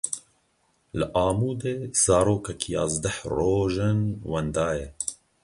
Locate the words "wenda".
4.29-4.69